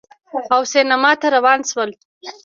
[0.53, 1.89] او سینما ته روان شول